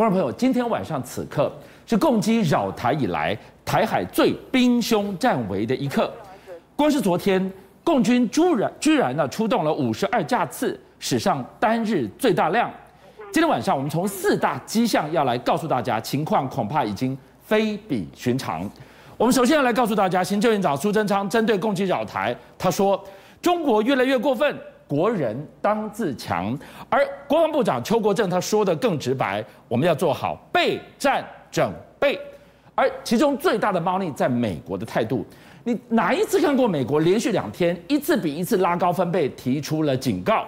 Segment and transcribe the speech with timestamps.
[0.00, 1.52] 观众朋友，今天晚上此刻
[1.86, 6.10] 是共机扰台以来台海最兵凶战危的一刻。
[6.74, 7.52] 光是昨天，
[7.84, 12.70] 共军居然居然呢出动了五十二架次，史上单日最大量。
[13.30, 17.14] 今天晚上，我们从四大迹象要来告诉大家，情况恐怕已经
[17.44, 18.66] 非比寻常。
[19.18, 22.98] 我们首先要来告诉大家，行政院长苏贞昌针对共机扰台，他说
[23.42, 24.58] ：“中国越来越过分，
[24.90, 26.58] 国人当自强。”
[26.90, 32.18] 而国防部长邱国正他说的更直白：“我们要做好备战准备。”
[32.74, 35.24] 而其中最大的猫腻在美国的态度。
[35.62, 40.44] 你哪一次看过美国连续两天一次比一次拉高分贝，提出了警告？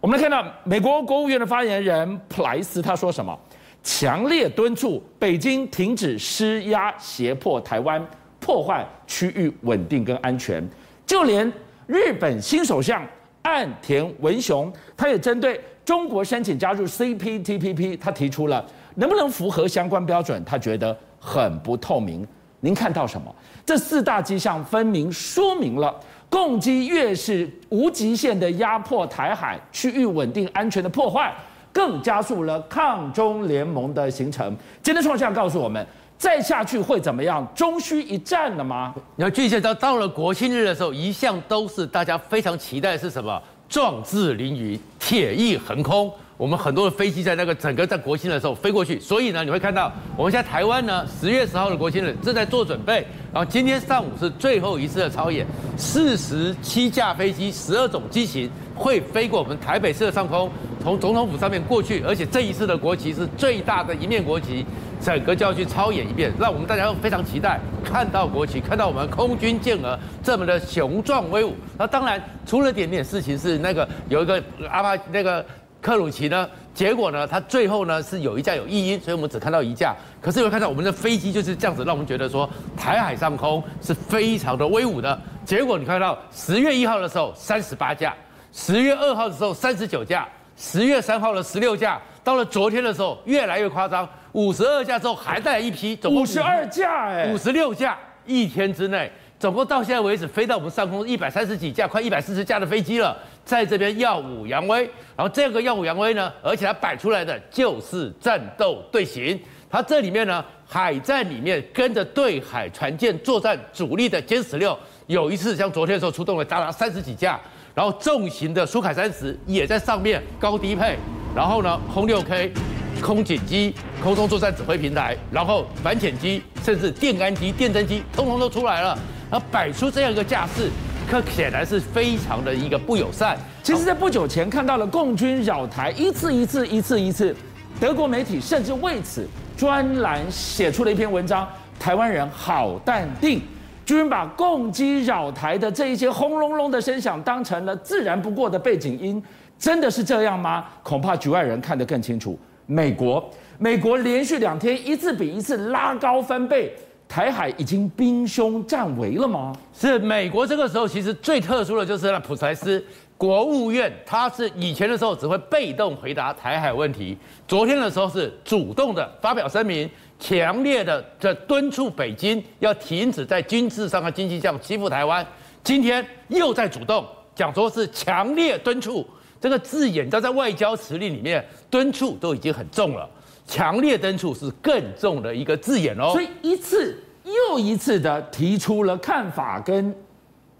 [0.00, 3.36] 我们来看到美国国务院的发言人普莱斯他说什么？
[3.84, 8.04] 强烈敦促北京停止施压胁迫台湾，
[8.40, 10.62] 破坏区域稳定跟安全。
[11.06, 11.50] 就连
[11.86, 13.00] 日本新首相
[13.48, 18.62] 岸田文雄，他也针对中国申请加入 CPTPP，他提出了
[18.96, 22.26] 能不能符合相关标准，他觉得很不透明。
[22.60, 23.34] 您看到什么？
[23.64, 25.94] 这四大迹象分明说明了。
[26.30, 31.34] 共机越是无极限的压迫台海区域稳定安全的破坏，
[31.72, 34.54] 更加速了抗中联盟的形成。
[34.82, 35.86] 今天创下告诉我们，
[36.18, 37.46] 再下去会怎么样？
[37.54, 38.92] 终须一战了吗？
[39.14, 43.40] 你要巨蟹到到了国庆日的时候，一向都是大家非常期待的是什么？
[43.68, 46.10] 壮志凌云，铁翼横空。
[46.36, 55.44] 我们很多的飞机在那个整个在国庆的时候飞过去，所以呢，你会看到我们现在台湾呢，十月十号的国庆日正在做准备，然后今天上午是最后一次的操演，
[55.76, 60.48] 四十七架飞机，十二种机型会飞过我们台北市的上空，
[60.80, 64.64] 从总统府上面过去，而且这一次的国旗是最大的一面国旗，
[65.00, 71.54] 整个就要去操演一遍，让我们大家都非常期待看到国旗，看到我们空军健儿这么的雄壮威武。
[71.76, 75.44] 那当然出了点点事情是那个有一个阿巴那个。
[75.80, 76.46] 克鲁奇呢？
[76.74, 77.24] 结果呢？
[77.24, 79.94] 它最后呢是有一架有异音，所以我们只看到一架。
[80.20, 85.16] 可是有看到我们的飞机就是这样子，让我们觉得说台海上空是非常的威武的。
[85.44, 88.12] 结果你看到十月一号的时候三十八架，
[88.52, 94.06] 十月二号的时候三十九架，十月三号的十六架，到了昨天的时候越来越夸张，
[94.38, 99.10] 五十二架之后还带来一批，总共五十二架哎，五十六架，一天之内。
[99.36, 104.84] 总共到现在为止，飞到我们上空一百三十几架，快一百四十架的飞机了，在这边耀武扬威。
[105.16, 109.40] 然后这个耀武扬威呢，而且它摆出来的就是战斗队形。
[109.68, 114.78] 它这里面呢，海战里面跟着对海船舰作战主力的歼十六，
[115.08, 117.40] 有一次像昨天的时候出动了达达三十几架，
[117.74, 120.96] 然后重型的苏凯三十也在上面高低配，
[121.34, 122.52] 然后呢，轰六 K。
[123.00, 128.98] 空警机、空中作战指挥平台，然后反潜机，甚至电杆机、电侦机，通通都出来了。
[129.30, 130.70] 然后摆出这样一个架势，
[131.08, 133.36] 可显然是非常的一个不友善。
[133.62, 137.34] 其实，在不久前看到了共军扰台，一次一次、一次一次，
[137.78, 139.26] 德国媒体甚至为此
[139.56, 141.46] 专栏写出了一篇文章。
[141.78, 143.40] 台湾人好淡定，
[143.84, 149.22] 居然把共机扰台的这一些轰隆隆的声响当成了自然不过的背景音，
[149.58, 150.64] 真的是这样吗？
[150.82, 152.38] 恐怕局外人看得更清楚。
[152.70, 156.70] 美国，美国连续两天一次比一次拉高分贝，
[157.08, 159.56] 台海已经兵凶战危了吗？
[159.72, 162.84] 是美国这个时候其实最特殊的就是那普莱斯
[163.16, 169.88] 国务院，他是以前的时候只会被动回答台海问题，昨天的时候是主动的发表声明，
[170.20, 175.26] 强烈的在敦促北京要停止在军事上和经济上欺负台湾，
[175.64, 177.02] 今天又在主动
[177.34, 179.08] 讲说是强烈敦促。
[179.40, 183.08] 这个字眼，都在外交辞令里面，敦促都已经很重了，
[183.46, 186.10] 强烈敦促是更重的一个字眼哦。
[186.12, 189.94] 所以一次又一次的提出了看法，跟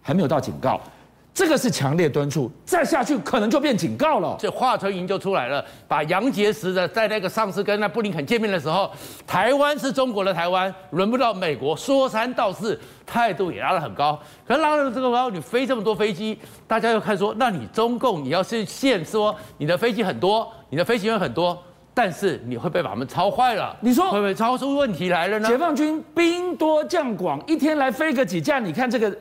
[0.00, 0.80] 还没有到警告。
[1.34, 4.36] 这个是强烈敦促，再下去可能就变警告了。
[4.40, 8.90] 这华春莹就出来了，把杨洁篪的在那个上次跟那布林肯见面的时候，
[9.24, 14.18] 台湾是中国的台湾，轮不到美国，说三道四，态度也拉得很高。
[14.44, 21.56] 可是拉了这个高，你飞这么多飞机，大家又看说，那你中共你要是现说你的飞机很多，你的飞行员很多，
[21.94, 23.76] 但是你会被把他们操坏了。
[23.80, 25.48] 你说会不会操出问题来了呢？
[25.48, 29.16] 解放军兵多将广，一天来飞个几架，你看这个。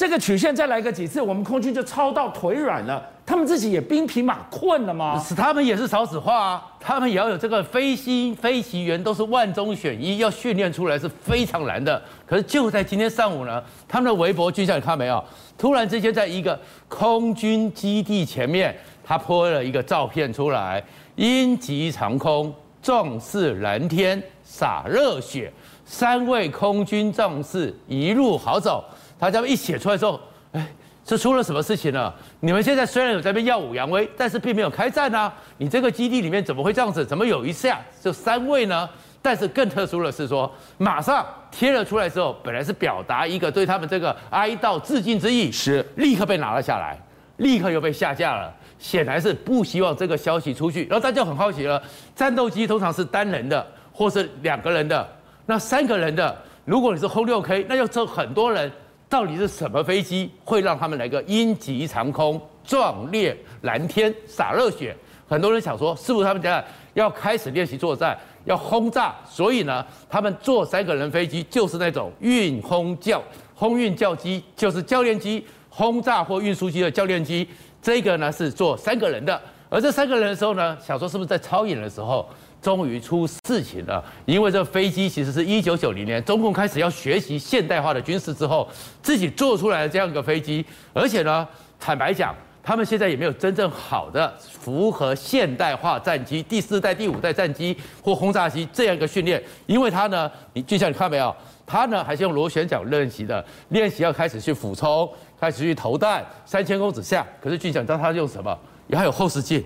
[0.00, 3.06] 这个曲线再来个几次，我们空军就操到腿软了。
[3.26, 5.22] 他们自己也兵疲马困了吗？
[5.22, 12.02] 是他们也是少子化啊，他们也要有这个飞行飞行员，都是万中选一，要训练出来是非常难的。
[12.26, 15.22] 可是就在今天上午呢，他们的微博军校你看到没有？
[15.58, 16.58] 突然之间，在一个
[16.88, 18.74] 空军基地前面，
[19.04, 20.82] 他 po 了一个照片出来，
[21.16, 22.50] 鹰击长空，
[22.80, 25.52] 壮士蓝天洒热血，
[25.84, 28.82] 三位空军壮士一路好走。
[29.20, 30.18] 他这样一写出来之后，
[30.52, 30.66] 哎，
[31.06, 32.12] 是出了什么事情呢？
[32.40, 35.32] 你们现在虽然有在那边耀武扬威，但是并没有开战啊！
[35.58, 37.04] 你这个基地里面怎么会这样子？
[37.04, 38.88] 怎么有一下就三位呢？
[39.22, 46.98] 但是更特殊的是说，马上贴了出来之后，本来是表达一个对他们这个哀悼致敬之意，是立刻被拿了下来，
[47.36, 48.50] 立刻又被下架了。
[48.78, 50.86] 显然是不希望这个消息出去。
[50.86, 51.82] 然后大家就很好奇了：
[52.16, 55.06] 战斗机通常是单人的，或是两个人的，
[55.44, 56.34] 那三个人的，
[56.64, 58.72] 如果你是轰六 K，那要坐很多人，
[59.10, 64.96] 到底是什么飞机会让他们来个鹰击长空、壮烈蓝天、洒热血？
[65.28, 66.64] 很多人想说，是不是他们家
[66.94, 68.16] 要开始练习作战？
[68.44, 73.20] 要轰炸，所以呢，他们坐三个人飞机就是那种运轰教
[73.54, 77.46] 轰运教机，就是教练机，轰炸或运输机的教练机。
[77.82, 82.28] 这个呢是坐三个人的，而这三个人的时候呢，想说是不是在操演的时候，
[82.60, 84.04] 终于出事情了？
[84.26, 88.68] 因为这飞机其实是一九九零年中共开始要学习现代化的军事之后，
[89.02, 91.46] 自己做出来的这样一个飞机，而且呢，
[91.78, 92.34] 坦白讲。
[92.62, 101.34] 他们现在也没有真正好的符合现代化战机第四代、第五代战机或轰炸机这样一个训练，因为他呢，你就像你看没有，
[101.66, 105.10] 他呢还是用螺旋桨练习的，练习要开始去俯冲，
[105.40, 107.26] 开始去投弹，三千公尺下。
[107.42, 108.56] 可是俊相，你知道他用什么？
[108.88, 109.64] 也还有后视镜，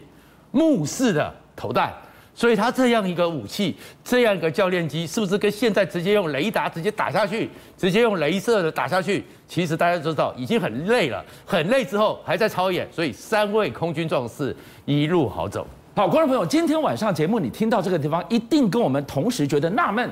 [0.52, 1.93] 目视的投弹。
[2.35, 7.49] 所以他这样一个武器，这样一个教练机，是不是跟现在直接用雷达直接打下去，
[7.79, 9.25] 直接用镭射的打下去？
[9.47, 14.55] 其实大家知道，已经很累了，很累之后还在操演，所以三位空军壮士
[14.85, 15.65] 一路好走。
[15.95, 20.11] 好，观众朋友，今天晚上节目你听到这个地方，一定跟我们同时觉得纳闷，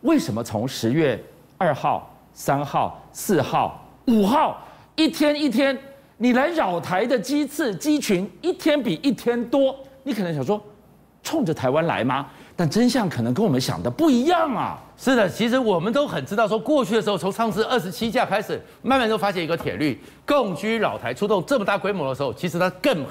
[0.00, 1.22] 为什么从十月
[1.56, 4.60] 二号、三号、四号、五号，
[4.96, 5.78] 一天一天，
[6.16, 9.72] 你来扰台的机次机群一天比一天多？
[10.02, 10.60] 你可能想说。
[11.22, 12.26] 冲着台湾来吗？
[12.56, 14.78] 但真相可能跟我们想的不一样啊！
[14.98, 23.06] 是的，其实我们都很知道，说过去的时候，从上次二十七架开始，慢慢都发现一个铁律：共居老台出动这么大规模的时候，其实它更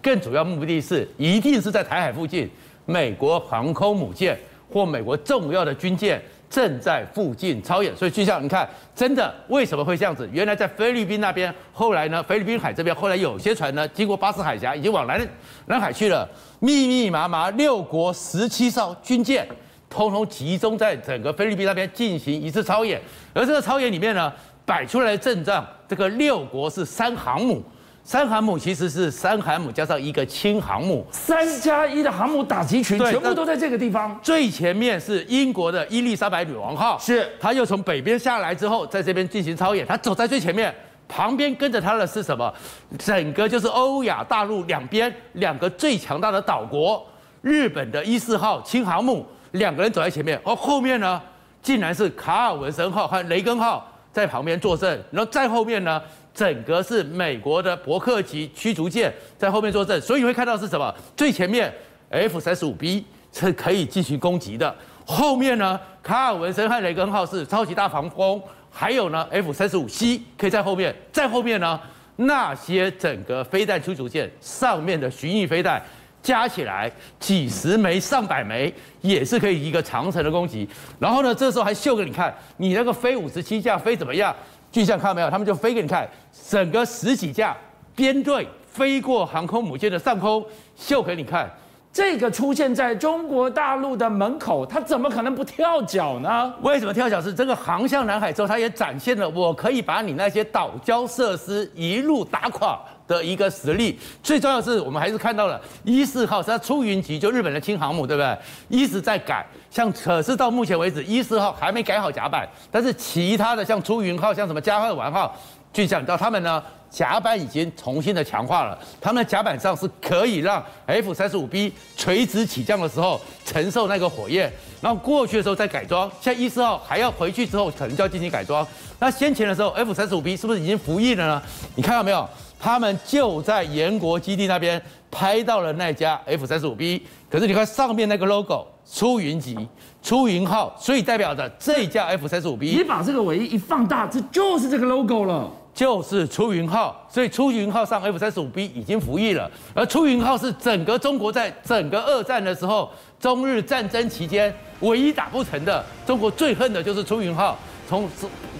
[0.00, 2.50] 更主要目的是，一定是在台海附近，
[2.86, 4.38] 美国航空母舰
[4.72, 6.22] 或美国重要的军舰。
[6.56, 10.26] 正在附近操演，所以就像你看，真的为什么会这样子？
[10.32, 15.20] 原来在菲律宾那边，后来呢，菲律宾海这边后来有些船呢，经过巴士海峡，已经往南
[15.66, 16.26] 南海去了。
[16.60, 19.46] 密密麻麻六国十七艘军舰，
[19.90, 22.98] 通通集中在整个菲律宾那边进行一次操演。
[23.34, 24.32] 而这个操演里面呢，
[24.64, 27.62] 摆出来的阵仗，这个六国是三航母。
[28.06, 34.16] 三航母其实是三航母加上一个轻航母，三加一的航母打击群全部都在这个地方。
[34.22, 39.84] 最前面是英国的伊丽莎白女王号，是她又从北边下来之后，在这边进行操演。
[39.84, 40.72] 她走在最前面，
[41.08, 42.54] 旁边跟着他的是什么？
[42.96, 47.04] 整个就是欧亚大陆两边两个最强大的岛国，
[47.42, 51.20] 日本的伊四号轻航母，两个人走在前面，而后面呢，
[51.60, 56.00] 竟然是卡尔文森号和雷根号在旁边坐镇，然后再后面呢？
[56.36, 60.94] 整个是美国的伯克级驱逐舰在后面坐镇，所以你会看到是什么？
[61.16, 61.72] 最前面
[62.10, 63.02] F 三十五 B
[63.32, 71.80] 是可以进行攻击的，后面呢，卡尔文森和雷根号是超级大防空，还有呢 F 三十五 C 可以在后面，在后面呢，
[72.16, 75.82] 那些整个飞弹驱逐舰上面的巡弋飞弹
[76.22, 80.68] 加起来几十枚、上百枚，也是可以一个长程的攻击。
[80.98, 84.36] 然后呢，这时候还秀给你看，你那个飞五十七架飞怎么样？
[84.76, 85.30] 巨象看到没有？
[85.30, 86.06] 他们就飞给你看，
[86.50, 87.56] 整个十几架
[87.94, 90.44] 编队飞过航空母舰的上空，
[90.76, 91.50] 秀给你看。
[91.96, 96.52] 这个出现在中国大陆的门口，他怎么可能不跳脚呢？
[96.60, 97.22] 为什么跳脚？
[97.22, 103.98] 是这个航向南海之后，他也展现了我可以把你那些岛礁设施一路打垮的一个实力。
[104.22, 108.38] 最重要是，我们还是看到了伊四号是它出云级，就日本的轻航母，对不对？
[108.68, 115.34] 一直在改，像可是到目前为止，伊四号还没改好甲板，但是其他的像出云号、像什么加贺丸号，
[115.72, 116.62] 就想到他们呢。
[116.96, 124.50] 甲板已经重新的强化了，他们的甲板上是可以让 F 三十五 B 垂直起降的时候承受那个火焰，
[124.80, 128.66] 然后过去的时候再改装，像一四号还要回去之后可能就要进行改装。
[128.98, 131.42] 那先前的时候 F 三十五 B 是不是已经服役了呢？
[131.74, 132.26] 你看到没有？
[132.58, 139.68] 他们就在延国基地那边拍到了那架 F 三十五 B，可是你看上面那个 logo 出云级、
[140.02, 142.74] 出云号，所以代表着这一架 F 三十五 B。
[142.74, 145.52] 你把这个尾翼一放大，这就是这个 logo 了。
[145.76, 152.90] 就是出云号，所以出云号上 F 三十五 B 已经服役了，而出云号是整个中国在整个二战的时候，
[153.20, 158.08] 中日战争期间唯一打不成的，中国最恨的就是出云号，从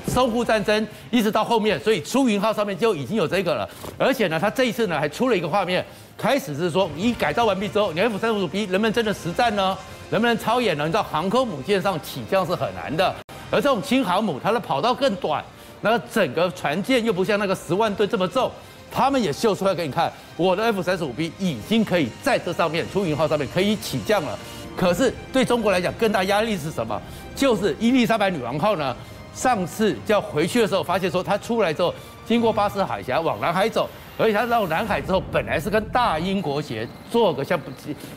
[0.06, 5.82] 淞沪战争一直到后面，所以出云号上面就已经有这个了，而且呢，他这一次呢还出了一个画面，
[6.18, 9.75] 开始是说你改造完毕之后，你 F 三十五 B 能不能真的实战呢？
[10.11, 10.85] 能不能超演呢？
[10.85, 13.12] 你知道航空母舰上起降是很难的，
[13.50, 15.42] 而这种轻航母它的跑道更短。
[15.87, 18.50] 那个整个船舰又不像那个十万吨这么重，
[18.90, 24.37] 他们也秀出来给你看，我的 F 三十五 B 已经可以在这上面，出云号上面可以起降了。
[24.76, 27.00] 可是对中国来讲，更大压力是什么？
[27.37, 28.97] 就是伊丽莎白女王号呢，
[29.33, 31.95] 上次就要回去的时候，发现说它出来之后，
[32.26, 33.88] 经过巴士海峡往南海走，
[34.19, 37.57] 而且它到南海之后，本来是跟大英国协做个像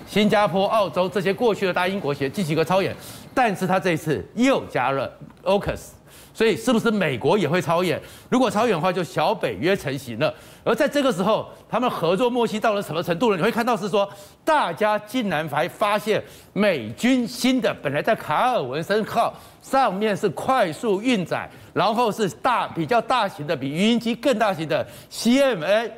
[0.07, 2.95] 新加坡、澳洲这些过去的大英国协进行个操演，
[3.31, 5.07] 但是它这一次又加了
[5.43, 5.98] OCUS，。
[6.39, 8.01] 所以是不是美国也会超演？
[8.29, 10.34] 如果超演的话，就小北约成型了。
[10.63, 13.36] 而在这个时候，他们合作默契到了什么程度呢？
[13.36, 14.10] 你会看到是说，
[14.46, 25.91] 大家竟然还发现美军新的本来在卡尔文森号上面是快速运载，然后是大比较大型的，比鱼鹰机更大型的 CMA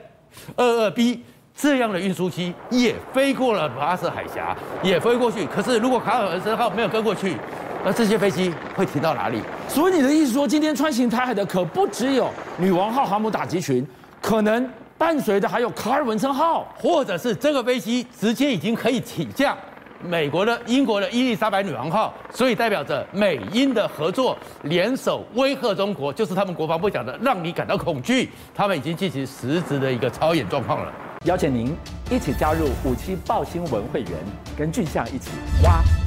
[0.56, 1.24] 二二 B
[1.56, 5.46] 这样的运输机也飞过了巴士海峡，也飞过去。
[5.46, 7.38] 可是如果卡尔文森号没有跟过去，
[7.84, 9.42] 那这些飞机会停到哪里？
[9.68, 13.86] 所以你的意思说，今天穿行台海的可不只有女王号航母打击群，
[14.22, 19.58] 可能伴随的还有卡尔文森号，或者是这个飞机直接已经可以起降
[20.04, 28.30] 美国的、英国的伊丽莎白女王号，所以代表着美英的合作联手威吓中国，就是他们国防部讲的，让你感到恐惧。
[28.54, 30.94] 他们已经进行实质的一个超演状况了。
[31.26, 31.76] 邀请您
[32.10, 34.12] 一起加入五七报新闻会员，
[34.56, 35.32] 跟俊相一起
[35.64, 36.01] 挖。